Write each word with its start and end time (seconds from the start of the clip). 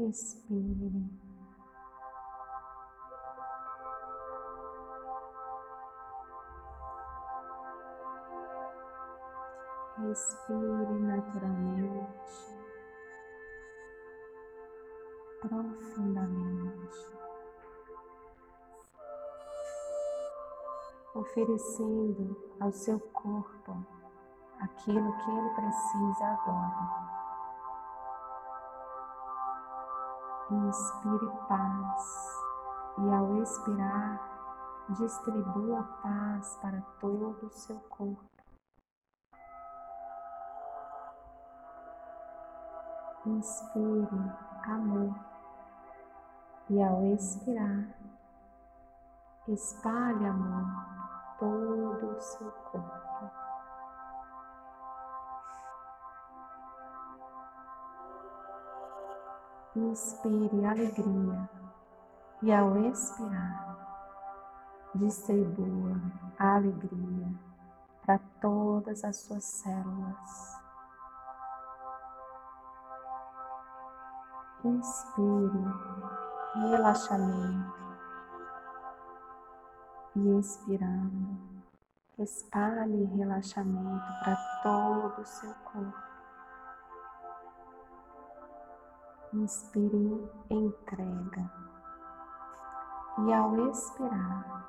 Respire. 0.00 1.10
Respire 9.98 10.98
naturalmente, 11.00 12.56
profundamente, 15.42 17.12
oferecendo 21.14 22.54
ao 22.58 22.72
seu 22.72 22.98
corpo 22.98 23.76
aquilo 24.60 25.12
que 25.18 25.30
ele 25.30 25.50
precisa 25.50 26.24
agora. 26.24 27.19
Inspire 30.52 31.30
paz 31.48 32.42
e 32.98 33.14
ao 33.14 33.40
expirar, 33.40 34.20
distribua 34.88 35.84
paz 36.02 36.58
para 36.60 36.80
todo 36.98 37.46
o 37.46 37.50
seu 37.50 37.78
corpo. 37.88 38.24
Inspire 43.26 44.32
amor 44.64 45.14
e 46.68 46.82
ao 46.82 47.06
expirar, 47.14 47.86
espalhe 49.46 50.26
amor 50.26 50.66
todo 51.38 52.16
o 52.16 52.20
seu 52.20 52.50
corpo. 52.50 53.09
Inspire 59.76 60.66
alegria 60.66 61.48
e 62.42 62.52
ao 62.52 62.76
expirar, 62.76 63.78
distribua 64.96 65.94
a 66.36 66.56
alegria 66.56 67.32
para 68.04 68.18
todas 68.40 69.04
as 69.04 69.14
suas 69.16 69.44
células. 69.44 70.60
Inspire 74.64 75.64
relaxamento 76.54 77.80
e 80.16 80.36
expirando, 80.36 81.38
espalhe 82.18 83.04
relaxamento 83.04 84.04
para 84.24 84.36
todo 84.64 85.22
o 85.22 85.24
seu 85.24 85.54
corpo. 85.72 86.19
Inspire 89.32 90.28
entrega. 90.50 91.50
E 93.18 93.32
ao 93.32 93.68
expirar, 93.68 94.66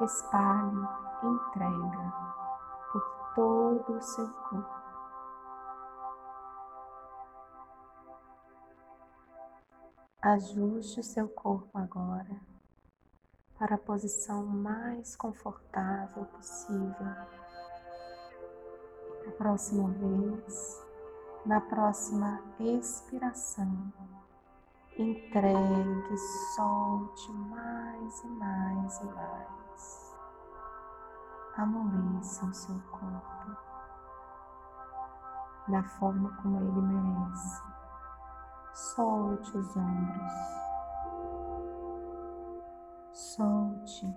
espalhe 0.00 0.88
entrega 1.22 2.12
por 2.90 3.34
todo 3.34 3.98
o 3.98 4.00
seu 4.00 4.28
corpo. 4.28 4.84
Ajuste 10.22 11.00
o 11.00 11.04
seu 11.04 11.28
corpo 11.28 11.76
agora 11.76 12.40
para 13.58 13.74
a 13.74 13.78
posição 13.78 14.46
mais 14.46 15.14
confortável 15.14 16.24
possível. 16.24 17.06
A 19.26 19.30
próxima 19.36 19.88
vez, 19.90 20.82
na 21.46 21.60
próxima 21.60 22.40
expiração, 22.58 23.92
entregue, 24.98 26.18
solte 26.54 27.32
mais 27.32 28.24
e 28.24 28.28
mais 28.28 29.00
e 29.00 29.04
mais. 29.04 30.16
Amoleça 31.56 32.46
o 32.46 32.54
seu 32.54 32.80
corpo 32.90 33.56
da 35.68 35.82
forma 35.82 36.34
como 36.42 36.58
ele 36.60 36.80
merece. 36.80 37.62
Solte 38.72 39.56
os 39.56 39.76
ombros. 39.76 40.32
Solte 43.12 44.16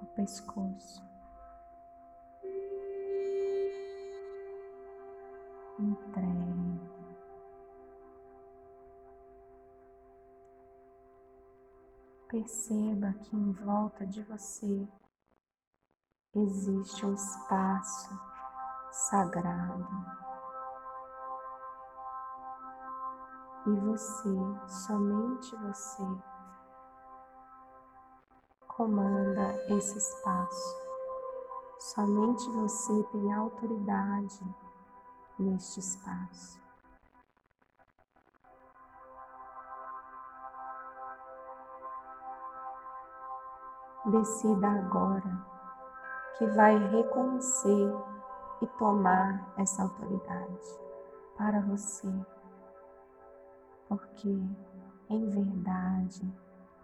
o 0.00 0.06
pescoço. 0.06 1.13
Entregue. 5.78 6.80
Perceba 12.28 13.12
que 13.22 13.36
em 13.36 13.52
volta 13.52 14.06
de 14.06 14.22
você 14.22 14.88
existe 16.34 17.06
um 17.06 17.14
espaço 17.14 18.18
sagrado. 18.90 19.86
E 23.66 23.70
você, 23.70 24.36
somente 24.68 25.56
você, 25.56 26.02
comanda 28.66 29.54
esse 29.72 29.96
espaço. 29.96 30.84
Somente 31.78 32.50
você 32.50 33.02
tem 33.04 33.32
autoridade 33.32 34.63
neste 35.38 35.80
espaço. 35.80 36.62
Decida 44.06 44.68
agora 44.68 45.46
que 46.36 46.46
vai 46.48 46.76
reconhecer 46.88 47.92
e 48.60 48.66
tomar 48.78 49.52
essa 49.56 49.82
autoridade 49.82 50.78
para 51.36 51.60
você, 51.62 52.12
porque 53.88 54.42
em 55.08 55.30
verdade 55.30 56.32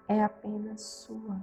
é 0.09 0.25
apenas 0.25 0.81
sua. 0.81 1.37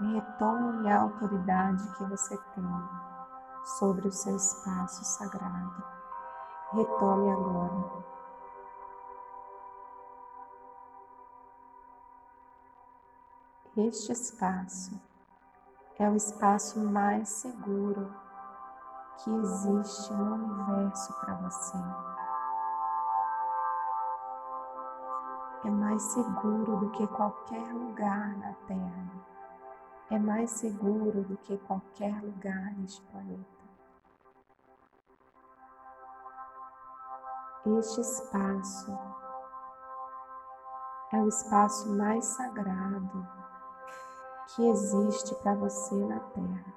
Retome 0.00 0.90
a 0.90 1.02
autoridade 1.02 1.86
que 1.96 2.04
você 2.04 2.36
tem 2.54 3.11
sobre 3.64 4.08
o 4.08 4.12
seu 4.12 4.36
espaço 4.36 5.04
sagrado. 5.04 5.82
Retome 6.72 7.30
agora. 7.30 8.02
Este 13.76 14.12
espaço 14.12 15.00
é 15.98 16.08
o 16.08 16.16
espaço 16.16 16.78
mais 16.80 17.28
seguro 17.28 18.14
que 19.16 19.30
existe 19.30 20.12
no 20.12 20.34
universo 20.34 21.12
para 21.20 21.34
você. 21.36 21.78
É 25.64 25.70
mais 25.70 26.02
seguro 26.02 26.76
do 26.76 26.90
que 26.90 27.06
qualquer 27.06 27.72
lugar 27.72 28.36
na 28.36 28.52
Terra 28.66 29.31
é 30.12 30.18
mais 30.18 30.50
seguro 30.50 31.24
do 31.24 31.38
que 31.38 31.56
qualquer 31.56 32.22
lugar 32.22 32.74
neste 32.76 33.00
planeta. 33.06 33.62
Este 37.78 38.00
espaço 38.02 38.92
é 41.12 41.16
o 41.16 41.28
espaço 41.28 41.88
mais 41.96 42.26
sagrado 42.26 43.26
que 44.48 44.68
existe 44.68 45.34
para 45.36 45.54
você 45.54 45.94
na 45.94 46.20
Terra. 46.20 46.74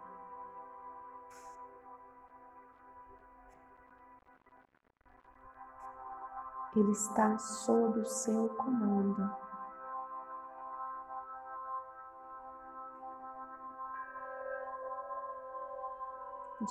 Ele 6.74 6.92
está 6.92 7.38
sob 7.38 8.00
o 8.00 8.06
seu 8.06 8.48
comando. 8.56 9.45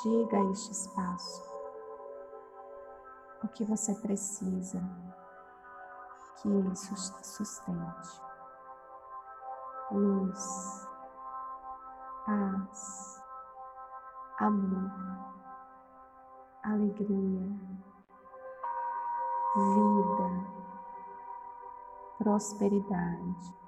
Diga 0.02 0.38
a 0.38 0.50
este 0.50 0.72
espaço 0.72 1.42
o 3.44 3.48
que 3.48 3.64
você 3.64 3.94
precisa 3.94 4.82
que 6.36 6.48
ele 6.48 6.74
sustente. 6.74 8.22
Luz, 9.92 10.88
paz, 12.26 13.22
amor, 14.40 14.90
alegria, 16.64 17.56
vida, 19.54 20.30
prosperidade 22.18 23.63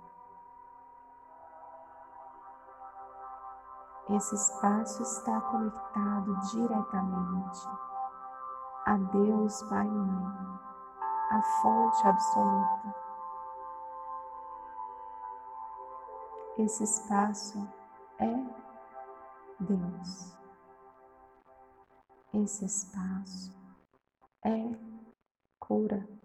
Esse 4.09 4.37
espaço 4.37 5.03
está 5.03 5.41
conectado 5.41 6.37
diretamente 6.53 7.69
a 8.85 8.97
Deus 8.97 9.63
Pai 9.65 9.85
e 9.85 9.91
Mãe, 9.91 10.59
a 11.33 11.43
fonte 11.43 12.07
absoluta. 12.07 12.95
Esse 16.57 16.85
espaço 16.85 17.69
é 18.21 18.33
Deus. 19.59 20.39
Esse 22.33 22.65
espaço 22.65 23.53
é 24.45 24.71
cura. 25.59 26.16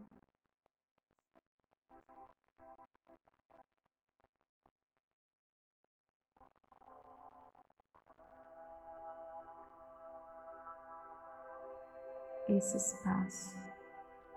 Esse 12.57 12.77
espaço 12.77 13.57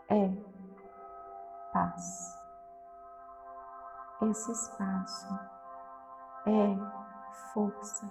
é 0.09 0.31
paz. 1.73 2.39
Esse 4.23 4.53
espaço 4.53 5.35
é 6.47 6.77
força. 7.53 8.11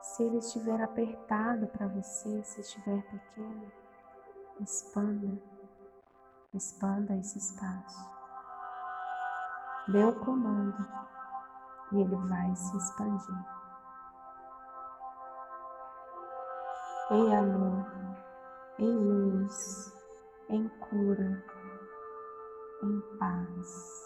Se 0.00 0.22
ele 0.24 0.38
estiver 0.38 0.82
apertado 0.82 1.66
para 1.68 1.88
você, 1.88 2.42
se 2.44 2.60
estiver 2.60 3.02
pequeno, 3.10 3.72
expanda, 4.60 5.40
expanda 6.52 7.16
esse 7.16 7.38
espaço. 7.38 8.10
Dê 9.88 10.04
o 10.04 10.20
comando 10.20 10.86
e 11.92 12.00
ele 12.00 12.16
vai 12.16 12.56
se 12.56 12.76
expandir. 12.76 13.44
Em 17.10 17.36
amor, 17.36 17.86
em 18.78 18.96
luz, 18.96 19.92
em 20.48 20.68
cura, 20.68 21.44
em 22.82 23.00
paz. 23.18 24.01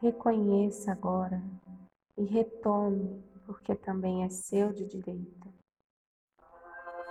Reconheça 0.00 0.92
agora 0.92 1.42
e 2.16 2.24
retome, 2.24 3.20
porque 3.44 3.74
também 3.74 4.22
é 4.22 4.28
seu 4.28 4.72
de 4.72 4.86
direito, 4.86 5.52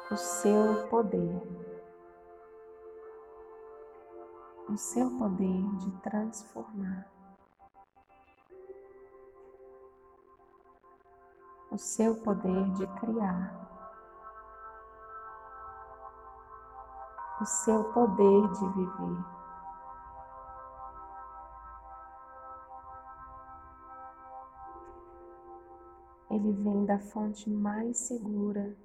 o 0.10 0.16
seu 0.16 0.88
poder, 0.88 1.42
o 4.70 4.78
seu 4.78 5.10
poder 5.18 5.76
de 5.80 5.92
transformar, 6.00 7.12
o 11.70 11.78
seu 11.78 12.16
poder 12.22 12.72
de 12.72 12.88
criar, 13.02 13.68
o 17.42 17.46
seu 17.46 17.84
poder 17.92 18.48
de 18.54 18.70
viver. 18.70 19.37
Ele 26.38 26.52
vem 26.52 26.86
da 26.86 27.00
fonte 27.00 27.50
mais 27.50 27.98
segura, 27.98 28.76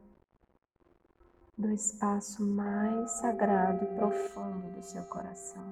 do 1.57 1.71
espaço 1.71 2.43
mais 2.43 3.11
sagrado 3.13 3.85
e 3.85 3.95
profundo 3.95 4.71
do 4.71 4.83
seu 4.83 5.05
coração. 5.05 5.63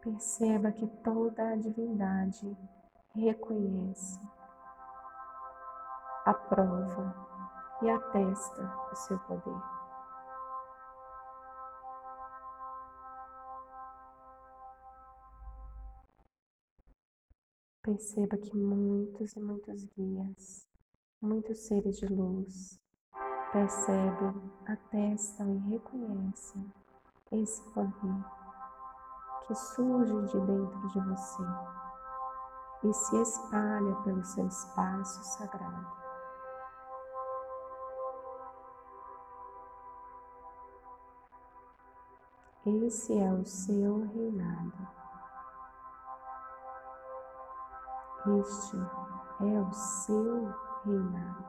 Perceba 0.00 0.70
que 0.70 0.86
toda 0.86 1.48
a 1.50 1.56
divindade 1.56 2.56
reconhece, 3.14 4.20
aprova 6.24 7.14
e 7.82 7.90
atesta 7.90 8.62
o 8.92 8.96
seu 8.96 9.18
poder. 9.20 9.81
Perceba 17.84 18.36
que 18.36 18.56
muitos 18.56 19.34
e 19.34 19.40
muitos 19.40 19.84
guias, 19.86 20.68
muitos 21.20 21.58
seres 21.66 21.98
de 21.98 22.06
luz, 22.06 22.80
percebem, 23.50 24.52
atestam 24.66 25.52
e 25.56 25.58
reconhecem 25.70 26.72
esse 27.32 27.60
poder 27.72 28.24
que 29.44 29.54
surge 29.56 30.14
de 30.26 30.40
dentro 30.46 30.88
de 30.90 31.00
você 31.00 31.42
e 32.84 32.92
se 32.92 33.20
espalha 33.20 33.96
pelo 34.04 34.24
seu 34.26 34.46
espaço 34.46 35.24
sagrado. 35.36 36.02
Esse 42.64 43.18
é 43.18 43.32
o 43.32 43.44
seu 43.44 44.06
reinado. 44.06 45.01
Este 48.24 48.76
é 49.40 49.60
o 49.60 49.72
seu 49.72 50.54
reinado. 50.84 51.44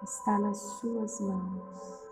Está 0.00 0.38
nas 0.38 0.56
suas 0.56 1.20
mãos. 1.20 2.08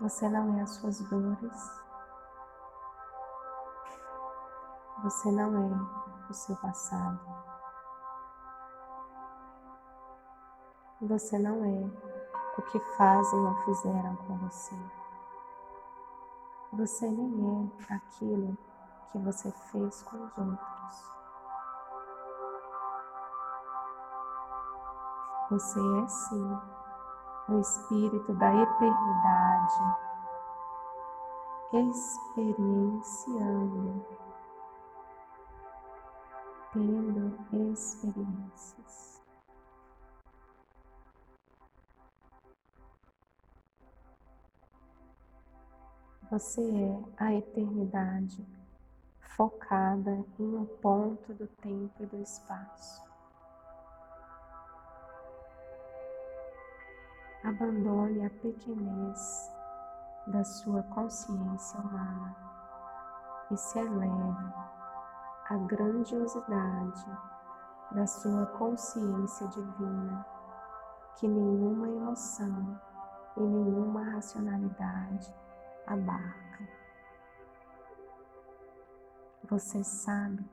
Você 0.00 0.28
não 0.28 0.56
é 0.60 0.62
as 0.62 0.70
suas 0.70 1.00
dores. 1.00 1.82
Você 5.02 5.32
não 5.32 5.56
é 5.56 6.30
o 6.30 6.32
seu 6.32 6.54
passado. 6.54 7.18
Você 11.00 11.36
não 11.36 11.64
é 11.64 11.90
o 12.58 12.62
que 12.62 12.78
fazem 12.96 13.40
ou 13.40 13.54
fizeram 13.64 14.14
com 14.14 14.38
você. 14.38 15.01
Você 16.72 17.06
nem 17.06 17.70
é 17.90 17.94
aquilo 17.94 18.56
que 19.10 19.18
você 19.18 19.52
fez 19.52 20.02
com 20.04 20.16
os 20.16 20.38
outros. 20.38 21.12
Você 25.50 25.80
é 25.80 26.08
sim 26.08 26.58
o 27.50 27.58
Espírito 27.58 28.32
da 28.32 28.54
eternidade, 28.54 29.82
experienciando, 31.74 34.06
tendo 36.72 37.38
experiências. 37.70 39.21
Você 46.32 46.62
é 46.62 47.04
a 47.18 47.34
eternidade 47.34 48.42
focada 49.36 50.24
em 50.38 50.56
um 50.56 50.64
ponto 50.80 51.34
do 51.34 51.46
tempo 51.46 51.92
e 52.02 52.06
do 52.06 52.16
espaço. 52.22 53.04
Abandone 57.44 58.24
a 58.24 58.30
pequenez 58.30 59.52
da 60.28 60.42
sua 60.42 60.82
consciência 60.84 61.78
humana 61.80 62.34
e 63.50 63.56
se 63.58 63.78
eleve 63.78 64.54
à 65.50 65.58
grandiosidade 65.66 67.06
da 67.90 68.06
sua 68.06 68.46
consciência 68.56 69.46
divina, 69.48 70.26
que 71.16 71.28
nenhuma 71.28 71.90
emoção 71.90 72.80
e 73.36 73.40
nenhuma 73.42 74.02
racionalidade 74.12 75.41
abarca. 75.86 76.68
Você 79.48 79.82
sabe 79.84 80.44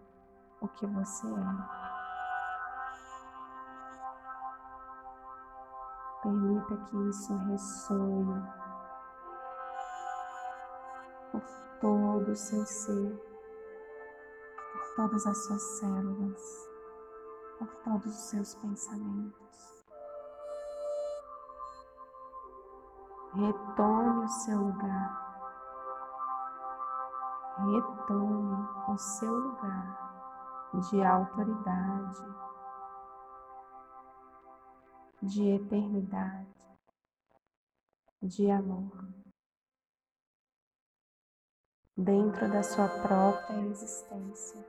o 0.61 0.67
que 0.67 0.85
você 0.85 1.27
é. 1.27 1.79
Permita 6.21 6.77
que 6.77 6.97
isso 7.09 7.35
ressoe 7.37 8.41
por 11.31 11.41
todo 11.79 12.31
o 12.31 12.35
seu 12.35 12.65
ser, 12.65 13.17
por 14.73 14.95
todas 14.95 15.25
as 15.25 15.45
suas 15.45 15.61
células. 15.79 16.69
por 17.59 17.67
todos 17.83 18.05
os 18.05 18.29
seus 18.29 18.55
pensamentos. 18.55 19.78
Retome 23.39 24.25
o 24.25 24.27
seu 24.27 24.59
lugar. 24.59 25.29
Retome 27.57 28.67
o 28.89 28.97
seu 28.97 29.33
lugar 29.33 30.81
de 30.89 31.01
autoridade, 31.01 32.25
de 35.23 35.51
eternidade, 35.51 36.77
de 38.21 38.51
amor, 38.51 39.07
dentro 41.95 42.51
da 42.51 42.61
sua 42.61 42.89
própria 42.89 43.61
existência. 43.67 44.67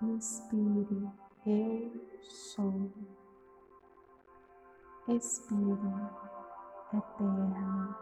Inspire, 0.00 1.12
eu 1.44 2.22
sou. 2.22 3.17
Expire, 5.10 5.72
eterno. 6.92 7.96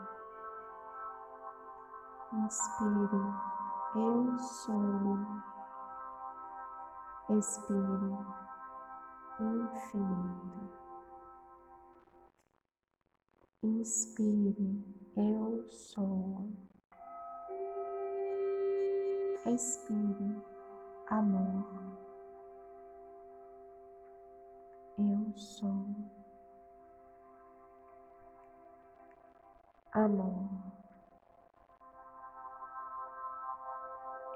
Inspire, 2.32 3.22
eu 3.94 4.36
sou. 4.40 5.18
Expire, 7.30 8.18
infinito. 9.38 10.68
Inspire, 13.62 14.84
eu 15.16 15.68
sou. 15.70 16.50
Expire, 19.46 20.42
amor. 21.08 21.66
Eu 24.98 25.32
sou 25.36 26.15
amor. 29.96 30.46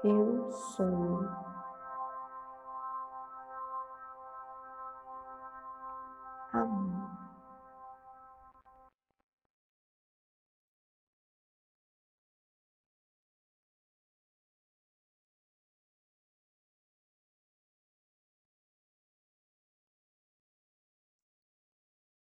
Eu 0.03 0.51
sou 0.51 1.19
amor. 6.51 7.11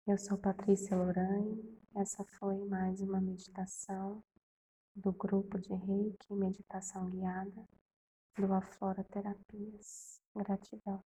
Eu 0.07 0.19
sou 0.19 0.37
Patrícia 0.37 0.97
Loranho, 0.97 1.82
essa 1.95 2.25
foi 2.39 2.57
mais 2.65 3.01
uma 3.01 3.21
meditação 3.21 4.23
do 4.97 5.13
grupo 5.13 5.59
de 5.59 5.75
Reiki 5.75 6.33
Meditação 6.35 7.11
Guiada 7.11 7.69
do 8.37 8.53
Aflora 8.53 9.05
Terapias. 9.05 10.21
Gratidão. 10.35 11.05